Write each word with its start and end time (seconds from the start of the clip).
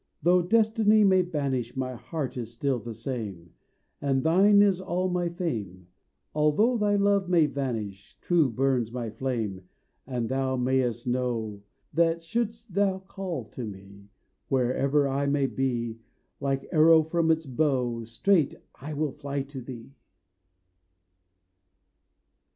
Though 0.23 0.41
destiny 0.41 1.03
may 1.03 1.21
banish, 1.21 1.77
My 1.77 1.93
heart 1.93 2.35
is 2.35 2.51
still 2.51 2.79
the 2.79 2.95
same; 2.95 3.51
And 4.01 4.23
thine 4.23 4.63
is 4.63 4.81
all 4.81 5.09
my 5.09 5.29
fame; 5.29 5.89
Although 6.33 6.75
thy 6.79 6.95
love 6.95 7.29
may 7.29 7.45
vanish, 7.45 8.17
True 8.19 8.49
burns 8.49 8.91
my 8.91 9.11
flame. 9.11 9.61
And, 10.07 10.27
thou 10.27 10.55
mayst 10.55 11.05
know 11.05 11.61
That 11.93 12.23
shouldst 12.23 12.73
thou 12.73 12.97
call 12.97 13.45
to 13.49 13.63
me, 13.63 14.07
Where 14.47 14.73
ever 14.73 15.07
I 15.07 15.27
may 15.27 15.45
be, 15.45 15.99
Like 16.39 16.67
arrow 16.71 17.03
from 17.03 17.29
its 17.29 17.45
bow 17.45 18.03
Straight 18.03 18.55
I 18.73 18.93
will 18.93 19.11
fly 19.11 19.43
to 19.43 19.61
thee. 19.61 19.91